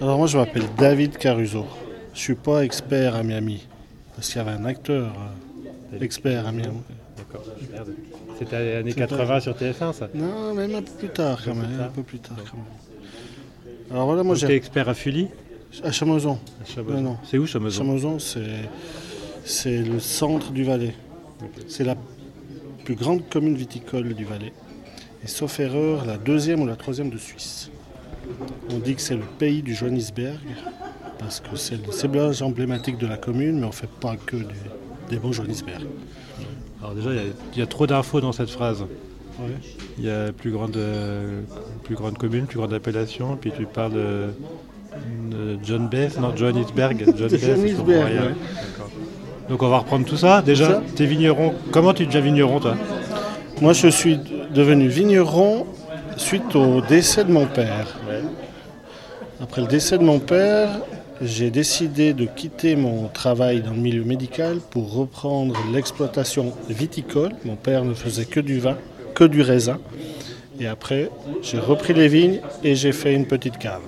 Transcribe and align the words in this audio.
Alors 0.00 0.18
moi 0.18 0.26
je 0.26 0.38
m'appelle 0.38 0.64
David 0.78 1.18
Caruso. 1.18 1.66
Je 2.14 2.20
suis 2.20 2.34
pas 2.34 2.64
expert 2.64 3.14
à 3.14 3.22
Miami. 3.22 3.66
Parce 4.14 4.28
qu'il 4.28 4.38
y 4.38 4.40
avait 4.40 4.52
un 4.52 4.64
acteur 4.64 5.12
euh, 5.92 5.98
expert 6.00 6.46
à 6.46 6.52
Miami. 6.52 6.80
D'accord. 7.16 7.44
Merde. 7.70 7.90
C'était 8.38 8.64
les 8.64 8.74
années 8.76 8.92
80 8.94 9.40
sur 9.40 9.52
TF1 9.54 9.92
ça 9.92 10.08
Non, 10.14 10.54
même 10.54 10.74
un 10.74 10.82
peu 10.82 10.92
plus 10.98 11.08
tard 11.08 11.40
quand 11.44 11.54
même. 11.54 11.80
Un 11.80 11.88
peu 11.88 12.02
plus 12.02 12.18
tard 12.18 12.36
quand 12.50 12.56
même. 12.56 12.66
Alors 13.90 14.06
voilà, 14.06 14.22
moi 14.22 14.34
j'ai. 14.34 14.54
expert 14.54 14.88
à 14.88 14.94
Fully 14.94 15.28
À 15.84 15.90
non. 16.04 17.16
C'est 17.24 17.38
où 17.38 17.46
Chamezon 17.46 17.84
Chamozon, 17.84 18.18
c'est. 18.18 18.40
C'est 19.44 19.82
le 19.82 20.00
centre 20.00 20.52
du 20.52 20.64
Valais. 20.64 20.94
C'est 21.66 21.84
la 21.84 21.96
plus 22.84 22.94
grande 22.94 23.28
commune 23.28 23.56
viticole 23.56 24.14
du 24.14 24.24
Valais. 24.24 24.52
Et 25.24 25.26
sauf 25.26 25.60
erreur, 25.60 26.04
la 26.06 26.16
deuxième 26.16 26.60
ou 26.62 26.66
la 26.66 26.76
troisième 26.76 27.10
de 27.10 27.18
Suisse. 27.18 27.70
On 28.72 28.78
dit 28.78 28.94
que 28.94 29.02
c'est 29.02 29.14
le 29.16 29.24
pays 29.38 29.62
du 29.62 29.74
Johannisberg, 29.74 30.38
parce 31.18 31.40
que 31.40 31.56
c'est 31.56 31.84
le 31.84 31.92
céblage 31.92 32.42
emblématique 32.42 32.98
de 32.98 33.06
la 33.06 33.16
commune, 33.16 33.58
mais 33.58 33.64
on 33.64 33.68
ne 33.68 33.72
fait 33.74 33.88
pas 34.00 34.16
que 34.24 34.36
des 35.08 35.16
bons 35.16 35.32
Johannisberg. 35.32 35.82
Alors 36.82 36.94
déjà, 36.94 37.10
il 37.10 37.16
y 37.16 37.18
a- 37.18 37.22
il 37.54 37.58
y, 37.58 37.62
a 37.62 37.66
trop 37.66 37.86
d'infos 37.86 38.20
dans 38.20 38.32
cette 38.32 38.50
phrase. 38.50 38.82
Ouais. 39.38 39.46
Il 39.98 40.04
y 40.04 40.10
a 40.10 40.32
plus 40.32 40.50
grande, 40.50 40.76
euh, 40.76 41.40
plus 41.84 41.94
grande 41.94 42.16
commune, 42.18 42.46
plus 42.46 42.58
grande 42.58 42.72
appellation, 42.72 43.36
puis 43.40 43.52
tu 43.56 43.66
parles 43.66 43.92
de, 43.92 44.26
de 45.30 45.58
John 45.62 45.88
Beth, 45.88 46.18
non 46.20 46.34
Johannisberg. 46.36 46.98
John 47.16 47.28
comprends 47.28 47.38
Johannisberg, 47.38 48.12
ouais. 48.12 48.34
Donc 49.48 49.62
on 49.62 49.68
va 49.68 49.78
reprendre 49.78 50.06
tout 50.06 50.16
ça. 50.16 50.42
Déjà, 50.42 50.66
Ça. 50.68 50.82
t'es 50.94 51.06
vigneron. 51.06 51.54
Comment 51.72 51.92
tu 51.92 52.06
deviens 52.06 52.20
vigneron 52.20 52.60
toi? 52.60 52.76
Moi, 53.60 53.72
je 53.72 53.88
suis 53.88 54.18
devenu 54.54 54.88
vigneron 54.88 55.66
suite 56.20 56.54
au 56.54 56.80
décès 56.82 57.24
de 57.24 57.32
mon 57.32 57.46
père. 57.46 57.86
Après 59.40 59.62
le 59.62 59.66
décès 59.66 59.96
de 59.96 60.04
mon 60.04 60.18
père, 60.18 60.68
j'ai 61.22 61.50
décidé 61.50 62.12
de 62.12 62.26
quitter 62.26 62.76
mon 62.76 63.08
travail 63.08 63.62
dans 63.62 63.70
le 63.70 63.78
milieu 63.78 64.04
médical 64.04 64.58
pour 64.70 64.92
reprendre 64.92 65.56
l'exploitation 65.72 66.52
viticole. 66.68 67.32
Mon 67.44 67.56
père 67.56 67.84
ne 67.84 67.94
faisait 67.94 68.26
que 68.26 68.38
du 68.38 68.60
vin, 68.60 68.76
que 69.14 69.24
du 69.24 69.40
raisin. 69.40 69.78
Et 70.60 70.66
après, 70.66 71.10
j'ai 71.42 71.58
repris 71.58 71.94
les 71.94 72.08
vignes 72.08 72.40
et 72.62 72.74
j'ai 72.74 72.92
fait 72.92 73.14
une 73.14 73.26
petite 73.26 73.58
cave. 73.58 73.80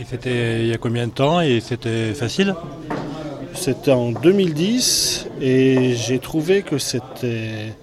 Et 0.00 0.04
c'était 0.08 0.60
il 0.60 0.68
y 0.68 0.72
a 0.72 0.78
combien 0.78 1.08
de 1.08 1.12
temps 1.12 1.40
et 1.40 1.60
c'était 1.60 2.14
facile? 2.14 2.54
C'était 3.54 3.90
en 3.90 4.12
2010 4.12 5.26
et 5.40 5.94
j'ai 5.94 6.20
trouvé 6.20 6.62
que 6.62 6.78
c'était 6.78 7.74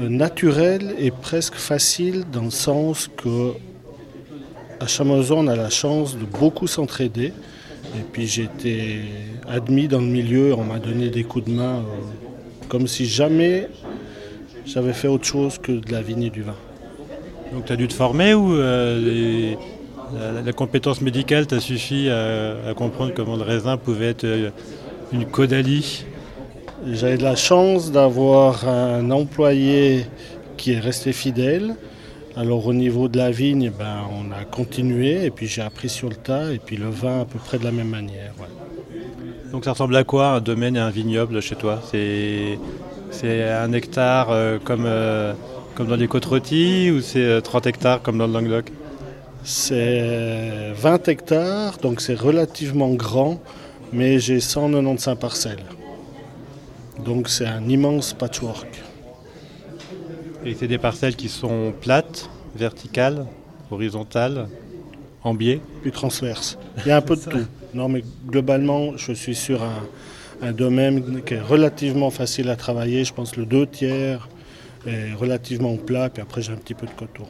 naturel 0.00 0.94
et 0.98 1.10
presque 1.10 1.54
facile 1.54 2.24
dans 2.30 2.44
le 2.44 2.50
sens 2.50 3.08
que 3.16 3.52
à 4.80 4.86
Chamozon 4.86 5.44
on 5.44 5.48
a 5.48 5.56
la 5.56 5.70
chance 5.70 6.16
de 6.16 6.24
beaucoup 6.24 6.66
s'entraider 6.66 7.32
et 7.96 8.02
puis 8.12 8.26
j'ai 8.26 8.44
été 8.44 9.00
admis 9.48 9.88
dans 9.88 10.00
le 10.00 10.06
milieu, 10.06 10.54
on 10.54 10.64
m'a 10.64 10.78
donné 10.78 11.08
des 11.08 11.24
coups 11.24 11.46
de 11.46 11.52
main 11.52 11.78
euh, 11.78 12.68
comme 12.68 12.86
si 12.86 13.06
jamais 13.06 13.68
j'avais 14.66 14.92
fait 14.92 15.08
autre 15.08 15.24
chose 15.24 15.58
que 15.58 15.72
de 15.72 15.90
la 15.90 16.02
vigne 16.02 16.24
et 16.24 16.30
du 16.30 16.42
vin. 16.42 16.56
Donc 17.52 17.64
tu 17.64 17.72
as 17.72 17.76
dû 17.76 17.88
te 17.88 17.94
former 17.94 18.34
ou 18.34 18.54
euh, 18.54 19.54
la, 20.44 20.52
compétence 20.52 21.00
médicale 21.00 21.46
t'a 21.46 21.60
suffi 21.60 22.08
à, 22.10 22.68
à 22.68 22.74
comprendre 22.74 23.12
comment 23.14 23.36
le 23.36 23.42
raisin 23.42 23.78
pouvait 23.78 24.08
être 24.08 24.24
euh, 24.24 24.50
une 25.12 25.24
caudalie 25.24 26.04
J'avais 26.86 27.18
de 27.18 27.24
la 27.24 27.36
chance 27.36 27.90
d'avoir 27.90 28.68
un 28.68 29.10
employé 29.10 30.06
qui 30.56 30.72
est 30.72 30.78
resté 30.78 31.12
fidèle. 31.12 31.74
Alors 32.36 32.66
au 32.66 32.72
niveau 32.72 33.08
de 33.08 33.18
la 33.18 33.30
vigne, 33.30 33.70
ben, 33.76 34.02
on 34.12 34.32
a 34.32 34.44
continué 34.44 35.24
et 35.24 35.30
puis 35.30 35.48
j'ai 35.48 35.62
appris 35.62 35.88
sur 35.88 36.08
le 36.08 36.14
tas 36.14 36.52
et 36.52 36.58
puis 36.58 36.76
le 36.76 36.88
vin 36.88 37.22
à 37.22 37.24
peu 37.24 37.38
près 37.38 37.58
de 37.58 37.64
la 37.64 37.72
même 37.72 37.88
manière. 37.88 38.32
ouais. 38.38 38.46
Donc 39.50 39.64
ça 39.64 39.72
ressemble 39.72 39.96
à 39.96 40.04
quoi 40.04 40.28
un 40.28 40.40
domaine 40.40 40.76
et 40.76 40.80
un 40.80 40.90
vignoble 40.90 41.40
chez 41.42 41.56
toi? 41.56 41.80
C'est 41.90 42.58
c'est 43.10 43.42
un 43.42 43.72
hectare 43.72 44.28
euh, 44.30 44.58
comme, 44.62 44.84
euh, 44.86 45.32
comme 45.74 45.88
dans 45.88 45.96
les 45.96 46.06
côtes 46.08 46.26
rôties 46.26 46.90
ou 46.90 47.00
c'est 47.00 47.24
euh, 47.24 47.40
30 47.40 47.66
hectares 47.66 48.02
comme 48.02 48.18
dans 48.18 48.26
le 48.26 48.32
Languedoc? 48.34 48.70
C'est 49.42 50.72
20 50.74 51.08
hectares, 51.08 51.78
donc 51.78 52.00
c'est 52.00 52.14
relativement 52.14 52.90
grand, 52.90 53.40
mais 53.92 54.18
j'ai 54.20 54.40
195 54.40 55.18
parcelles. 55.18 55.64
Donc 57.04 57.28
c'est 57.28 57.46
un 57.46 57.68
immense 57.68 58.12
patchwork. 58.12 58.82
Et 60.44 60.54
c'est 60.54 60.68
des 60.68 60.78
parcelles 60.78 61.16
qui 61.16 61.28
sont 61.28 61.72
plates, 61.80 62.30
verticales, 62.54 63.26
horizontales, 63.70 64.48
en 65.22 65.34
biais 65.34 65.60
puis 65.82 65.90
transverse. 65.90 66.58
Il 66.84 66.88
y 66.88 66.90
a 66.90 66.96
un 66.96 67.00
peu 67.00 67.16
de 67.16 67.22
tout. 67.30 67.46
Non, 67.74 67.88
mais 67.88 68.02
globalement, 68.26 68.96
je 68.96 69.12
suis 69.12 69.34
sur 69.34 69.62
un, 69.62 69.82
un 70.40 70.52
domaine 70.52 71.22
qui 71.22 71.34
est 71.34 71.40
relativement 71.40 72.10
facile 72.10 72.48
à 72.48 72.56
travailler. 72.56 73.04
Je 73.04 73.12
pense 73.12 73.32
que 73.32 73.40
le 73.40 73.46
deux 73.46 73.66
tiers 73.66 74.28
est 74.86 75.12
relativement 75.14 75.76
plat, 75.76 76.08
puis 76.08 76.22
après 76.22 76.42
j'ai 76.42 76.52
un 76.52 76.56
petit 76.56 76.74
peu 76.74 76.86
de 76.86 76.92
coteau. 76.92 77.24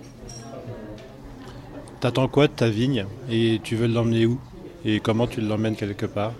T'attends 2.01 2.29
quoi 2.29 2.47
de 2.47 2.53
ta 2.53 2.69
vigne 2.69 3.07
et 3.31 3.61
tu 3.63 3.75
veux 3.75 3.89
l'emmener 3.89 4.27
où? 4.27 4.39
Et 4.85 5.01
comment 5.01 5.27
tu 5.27 5.41
l'emmènes 5.41 5.75
quelque 5.75 6.07
part? 6.07 6.33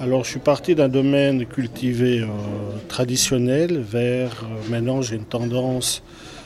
Alors, 0.00 0.22
je 0.22 0.30
suis 0.30 0.38
parti 0.38 0.76
d'un 0.76 0.88
domaine 0.88 1.44
cultivé 1.44 2.20
euh, 2.20 2.26
traditionnel 2.86 3.80
vers 3.80 4.44
euh, 4.44 4.70
maintenant 4.70 5.02
j'ai 5.02 5.16
une 5.16 5.24
tendance, 5.24 6.04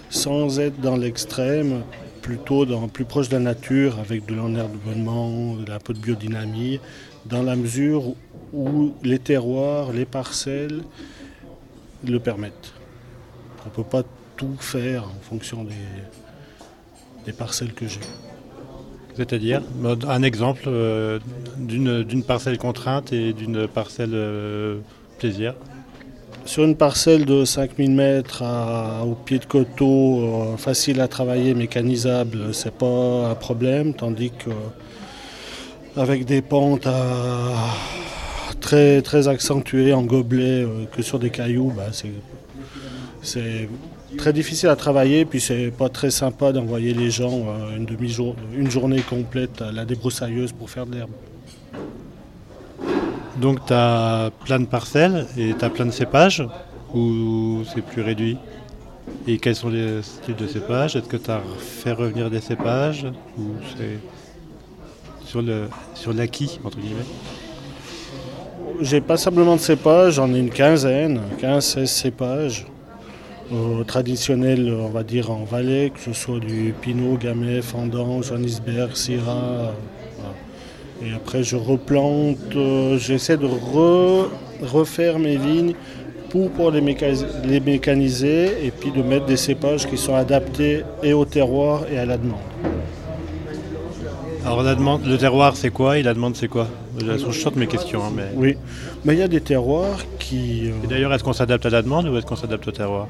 sans 0.09 0.59
être 0.59 0.81
dans 0.81 0.97
l'extrême, 0.97 1.83
plutôt 2.23 2.65
dans, 2.65 2.89
plus 2.89 3.05
proche 3.05 3.29
de 3.29 3.35
la 3.35 3.43
nature, 3.43 3.99
avec 3.99 4.25
de 4.25 4.35
l'enherbement, 4.35 5.59
un 5.71 5.79
peu 5.81 5.93
de 5.93 5.99
biodynamie, 5.99 6.81
dans 7.27 7.43
la 7.43 7.55
mesure 7.55 8.15
où, 8.55 8.95
les 9.03 9.19
terroirs, 9.19 9.93
les 9.93 10.07
parcelles 10.07 10.81
le 12.09 12.19
permettent. 12.21 12.73
On 13.67 13.69
ne 13.69 13.75
peut 13.75 13.85
pas 13.85 14.03
tout 14.35 14.57
faire 14.61 15.05
en 15.05 15.21
fonction 15.29 15.63
des, 15.65 15.75
des 17.27 17.33
parcelles 17.35 17.75
que 17.75 17.87
j'ai. 17.87 18.01
C'est-à-dire 19.17 19.63
un 20.09 20.23
exemple 20.23 20.63
euh, 20.67 21.19
d'une 21.59 22.23
parcelle 22.23 22.59
contrainte 22.59 23.13
et 23.13 23.33
d'une 23.33 23.69
parcelle 23.69 24.15
euh, 24.15 24.79
plaisir 25.19 25.55
Sur 26.47 26.65
une 26.65 26.77
parcelle 26.77 27.27
de 27.27 27.45
5000 27.45 27.91
mètres 27.91 28.43
au 29.05 29.15
pied 29.15 29.39
de 29.39 29.45
coteau, 29.45 30.21
euh, 30.21 30.57
facile 30.57 31.01
à 31.01 31.09
travailler, 31.09 31.55
mécanisable, 31.55 32.55
c'est 32.55 32.73
pas 32.73 33.31
un 33.31 33.35
problème, 33.35 33.93
tandis 33.93 34.31
que 34.31 34.51
avec 35.95 36.25
des 36.25 36.41
pentes 36.41 36.89
très, 38.61 39.29
accentuées 39.29 39.93
en 39.93 40.05
gobelet 40.05 40.67
que 40.91 41.03
sur 41.03 41.19
des 41.19 41.29
cailloux, 41.29 41.71
bah, 41.77 41.91
c'est 43.21 43.69
très 44.17 44.33
difficile 44.33 44.69
à 44.69 44.77
travailler, 44.77 45.25
puis 45.25 45.41
c'est 45.41 45.71
pas 45.71 45.89
très 45.89 46.11
sympa 46.11 46.53
d'envoyer 46.53 46.95
les 46.95 47.11
gens 47.11 47.47
euh, 47.49 47.77
une 47.77 47.85
demi-jour, 47.85 48.37
une 48.55 48.71
journée 48.71 49.01
complète 49.01 49.63
à 49.63 49.73
la 49.73 49.85
débroussailleuse 49.85 50.53
pour 50.53 50.71
faire 50.71 50.87
de 50.87 50.97
l'herbe. 50.97 51.11
Donc 53.37 53.65
tu 53.67 53.73
as 53.73 54.31
plein 54.45 54.61
de 54.61 54.67
parcelles 54.67 55.27
et 55.37 55.55
tu 55.59 55.65
as 55.65 55.71
plein 55.71 55.87
de 55.87 55.91
cépages 55.91 56.47
ou 56.95 57.63
c'est 57.73 57.83
plus 57.83 58.03
réduit? 58.03 58.37
Et 59.27 59.39
quels 59.39 59.57
sont 59.57 59.71
les 59.71 60.03
styles 60.03 60.37
de 60.37 60.47
cépages 60.47 60.97
Est-ce 60.97 61.09
que 61.09 61.17
tu 61.17 61.31
as 61.31 61.41
fait 61.59 61.93
revenir 61.93 62.31
des 62.31 62.41
cépages 62.41 63.07
ou 63.39 63.43
c'est 63.77 63.99
sur 65.27 65.43
le 65.43 65.69
sur 65.95 66.13
l'acquis 66.13 66.61
entre 66.65 66.79
guillemets? 66.79 67.07
J'ai 68.81 69.01
passablement 69.01 69.57
de 69.57 69.61
cépages, 69.61 70.15
j'en 70.15 70.33
ai 70.35 70.39
une 70.39 70.51
quinzaine, 70.51 71.21
15-16 71.41 71.87
cépages. 71.87 72.67
Euh, 73.53 73.85
traditionnels, 73.85 74.73
on 74.81 74.89
va 74.89 75.03
dire 75.03 75.31
en 75.31 75.45
Valais, 75.45 75.91
que 75.95 76.01
ce 76.01 76.13
soit 76.15 76.39
du 76.41 76.73
Pinot, 76.81 77.19
Gamay, 77.19 77.61
Fendant, 77.61 78.23
Johannisberg, 78.23 78.95
Syrah. 78.95 79.73
voilà. 80.17 80.35
Et 81.05 81.15
après, 81.15 81.43
je 81.43 81.57
replante, 81.57 82.39
euh, 82.57 82.97
j'essaie 82.99 83.37
de 83.37 83.47
re- 83.47 84.29
refaire 84.63 85.19
mes 85.19 85.37
vignes 85.37 85.75
pour, 86.31 86.51
pour 86.53 86.71
les, 86.71 86.81
méca- 86.81 87.27
les 87.45 87.61
mécaniser 87.61 88.65
et 88.65 88.71
puis 88.71 88.91
de 88.91 89.03
mettre 89.03 89.27
des 89.27 89.37
cépages 89.37 89.87
qui 89.87 89.99
sont 89.99 90.15
adaptés 90.15 90.83
et 91.03 91.13
au 91.13 91.27
terroir 91.27 91.83
et 91.93 91.99
à 91.99 92.07
la 92.07 92.17
demande. 92.17 92.39
Alors 94.47 94.63
la 94.63 94.75
demande, 94.75 95.05
le 95.07 95.19
terroir 95.19 95.57
c'est 95.57 95.71
quoi? 95.71 95.99
Et 95.99 96.03
la 96.03 96.15
demande 96.15 96.37
c'est 96.37 96.49
quoi? 96.49 96.69
Sont 97.19 97.33
short 97.33 97.57
mes 97.57 97.67
questions. 97.67 98.03
hein, 98.03 98.13
mais... 98.17 98.25
Oui, 98.35 98.57
mais 99.05 99.13
il 99.15 99.19
y 99.19 99.23
a 99.23 99.29
des 99.29 99.41
terroirs 99.43 99.99
qui... 100.19 100.69
euh, 100.71 100.85
Et 100.85 100.87
d'ailleurs, 100.87 101.13
est-ce 101.13 101.23
qu'on 101.25 101.33
s'adapte 101.33 101.67
à 101.67 101.71
la 101.71 101.83
demande 101.83 102.07
ou 102.09 102.17
est-ce 102.17 102.25
qu'on 102.27 102.37
s'adapte 102.37 102.67
au 102.67 102.73
terroir? 102.73 103.09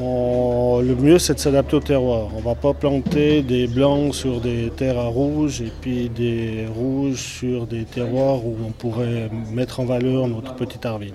On- 0.00 0.80
le 0.80 0.94
mieux, 0.96 1.18
c'est 1.20 1.34
de 1.34 1.38
s'adapter 1.38 1.76
au 1.76 1.80
terroir. 1.80 2.28
On 2.34 2.38
ne 2.38 2.44
va 2.44 2.54
pas 2.56 2.74
planter 2.74 3.42
des 3.42 3.66
blancs 3.68 4.12
sur 4.14 4.40
des 4.40 4.70
terres 4.76 4.98
à 4.98 5.06
rouge 5.06 5.60
et 5.60 5.72
puis 5.80 6.08
des 6.08 6.66
rouges 6.66 7.22
sur 7.38 7.66
des 7.66 7.84
terroirs 7.84 8.44
où 8.44 8.56
on 8.66 8.72
pourrait 8.72 9.30
mettre 9.52 9.80
en 9.80 9.84
valeur 9.84 10.26
notre 10.26 10.54
petite 10.54 10.84
arvine. 10.84 11.14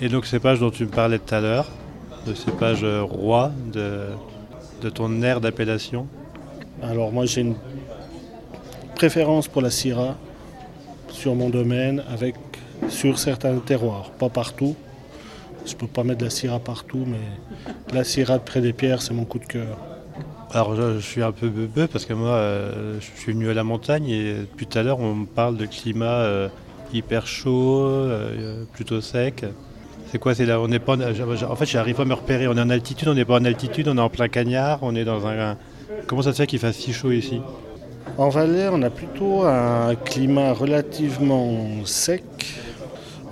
Et 0.00 0.08
donc 0.08 0.26
cépage 0.26 0.58
dont 0.58 0.70
tu 0.70 0.84
me 0.86 0.90
parlais 0.90 1.18
tout 1.18 1.34
à 1.34 1.40
l'heure, 1.40 1.68
le 2.26 2.34
cépage 2.34 2.80
euh, 2.82 3.02
roi 3.02 3.52
de, 3.72 4.06
de 4.82 4.90
ton 4.90 5.22
aire 5.22 5.40
d'appellation? 5.40 6.06
Alors 6.82 7.12
moi 7.12 7.26
j'ai 7.26 7.42
une 7.42 7.54
préférence 8.96 9.46
pour 9.46 9.62
la 9.62 9.70
Syrah 9.70 10.16
sur 11.10 11.34
mon 11.34 11.48
domaine, 11.48 12.02
avec 12.12 12.34
sur 12.88 13.18
certains 13.18 13.56
terroirs, 13.58 14.10
pas 14.18 14.28
partout. 14.30 14.74
Je 15.66 15.74
peux 15.74 15.86
pas 15.86 16.04
mettre 16.04 16.18
de 16.20 16.24
la 16.24 16.30
Syrah 16.30 16.58
partout, 16.58 17.04
mais 17.06 17.20
la 17.92 18.04
Syrah 18.04 18.38
Près 18.38 18.60
des 18.60 18.72
Pierres, 18.72 19.02
c'est 19.02 19.14
mon 19.14 19.24
coup 19.24 19.38
de 19.38 19.46
cœur. 19.46 19.78
Alors 20.52 20.74
je, 20.74 20.98
suis 20.98 21.22
un 21.22 21.30
peu 21.30 21.48
bebeu 21.48 21.86
parce 21.86 22.04
que 22.04 22.12
moi 22.12 22.30
euh, 22.30 22.98
je 22.98 23.20
suis 23.20 23.32
venu 23.32 23.50
à 23.50 23.54
la 23.54 23.62
montagne 23.62 24.08
et 24.08 24.34
depuis 24.34 24.66
tout 24.66 24.78
à 24.78 24.82
l'heure 24.82 24.98
on 24.98 25.14
me 25.14 25.26
parle 25.26 25.56
de 25.56 25.64
climat 25.64 26.06
euh, 26.06 26.48
hyper 26.92 27.28
chaud, 27.28 27.84
euh, 27.84 28.64
plutôt 28.72 29.00
sec. 29.00 29.44
C'est 30.10 30.18
quoi 30.18 30.34
C'est 30.34 30.46
là 30.46 30.60
On 30.60 30.66
n'est 30.66 30.80
pas. 30.80 30.96
En 30.96 31.56
fait, 31.56 31.66
j'arrive 31.66 31.94
pas 31.94 32.02
à 32.02 32.06
me 32.06 32.14
repérer. 32.14 32.48
On 32.48 32.56
est 32.56 32.60
en 32.60 32.70
altitude, 32.70 33.06
on 33.06 33.14
n'est 33.14 33.24
pas 33.24 33.38
en 33.38 33.44
altitude, 33.44 33.86
on 33.86 33.96
est 33.96 34.00
en 34.00 34.08
plein 34.08 34.28
cagnard, 34.28 34.80
on 34.82 34.96
est 34.96 35.04
dans 35.04 35.24
un. 35.26 35.56
Comment 36.08 36.22
ça 36.22 36.32
se 36.32 36.38
fait 36.38 36.48
qu'il 36.48 36.58
fasse 36.58 36.76
si 36.76 36.92
chaud 36.92 37.12
ici? 37.12 37.40
En 38.18 38.28
Valais, 38.28 38.68
on 38.72 38.82
a 38.82 38.90
plutôt 38.90 39.44
un 39.44 39.94
climat 39.94 40.52
relativement 40.52 41.84
sec. 41.84 42.24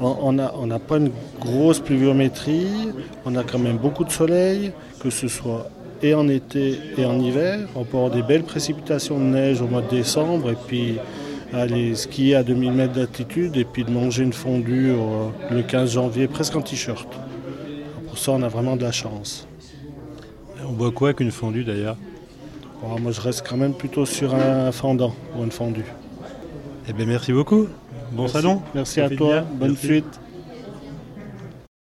On 0.00 0.32
n'a 0.32 0.52
on 0.56 0.68
pas 0.78 0.98
une 0.98 1.10
grosse 1.40 1.80
pluviométrie, 1.80 2.90
on 3.24 3.34
a 3.34 3.42
quand 3.42 3.58
même 3.58 3.78
beaucoup 3.78 4.04
de 4.04 4.10
soleil, 4.10 4.70
que 5.00 5.10
ce 5.10 5.26
soit 5.26 5.68
et 6.02 6.14
en 6.14 6.28
été 6.28 6.78
et 6.96 7.04
en 7.04 7.18
hiver. 7.18 7.66
On 7.74 7.82
peut 7.84 7.96
avoir 7.96 8.12
des 8.12 8.22
belles 8.22 8.44
précipitations 8.44 9.18
de 9.18 9.24
neige 9.24 9.60
au 9.60 9.66
mois 9.66 9.82
de 9.82 9.88
décembre 9.88 10.50
et 10.52 10.56
puis 10.68 10.98
aller 11.52 11.96
skier 11.96 12.36
à 12.36 12.44
2000 12.44 12.72
mètres 12.72 12.92
d'altitude 12.92 13.56
et 13.56 13.64
puis 13.64 13.82
de 13.82 13.90
manger 13.90 14.22
une 14.22 14.32
fondue 14.32 14.92
au- 14.92 15.32
le 15.52 15.62
15 15.62 15.92
janvier 15.92 16.28
presque 16.28 16.54
en 16.54 16.60
t-shirt. 16.62 17.08
Pour 18.06 18.18
ça, 18.18 18.32
on 18.32 18.42
a 18.42 18.48
vraiment 18.48 18.76
de 18.76 18.82
la 18.82 18.92
chance. 18.92 19.48
On 20.64 20.72
boit 20.72 20.92
quoi 20.92 21.08
avec 21.08 21.20
une 21.20 21.30
fondue 21.32 21.64
d'ailleurs? 21.64 21.96
Bon, 22.82 23.00
moi, 23.00 23.10
je 23.10 23.20
reste 23.20 23.44
quand 23.48 23.56
même 23.56 23.72
plutôt 23.74 24.06
sur 24.06 24.34
un 24.34 24.70
fendant 24.70 25.14
ou 25.36 25.42
une 25.42 25.50
fondue. 25.50 25.86
Eh 26.88 26.92
bien 26.92 27.06
merci 27.06 27.32
beaucoup. 27.32 27.66
Bon 28.12 28.22
Merci. 28.22 28.32
salon. 28.36 28.62
Merci 28.74 29.00
à 29.00 29.10
toi. 29.10 29.28
bien. 29.40 29.46
Bonne 29.52 29.70
Merci. 29.70 29.86
suite. 29.86 30.20